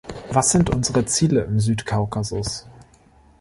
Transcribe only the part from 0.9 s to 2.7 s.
Ziele im Südkaukasus?